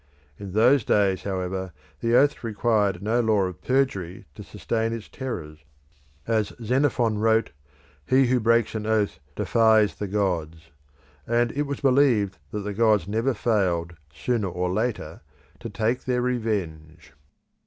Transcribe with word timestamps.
In 0.39 0.53
those 0.53 0.83
days, 0.83 1.21
however, 1.21 1.73
the 1.99 2.15
oath 2.15 2.43
required 2.43 3.03
no 3.03 3.19
law 3.19 3.43
of 3.43 3.61
perjury 3.61 4.25
to 4.33 4.41
sustain 4.41 4.93
its 4.93 5.07
terrors: 5.07 5.59
as 6.25 6.51
Xenophon 6.59 7.19
wrote, 7.19 7.51
"He 8.07 8.25
who 8.25 8.39
breaks 8.39 8.73
an 8.73 8.87
oath 8.87 9.19
defies 9.35 9.93
the 9.93 10.07
gods"; 10.07 10.71
and 11.27 11.51
it 11.51 11.67
was 11.67 11.81
believed 11.81 12.39
that 12.49 12.61
the 12.61 12.73
gods 12.73 13.07
never 13.07 13.35
failed 13.35 13.95
sooner 14.11 14.47
or 14.47 14.71
later 14.73 15.21
to 15.59 15.69
take 15.69 16.05
their 16.05 16.23
revenge. 16.23 17.13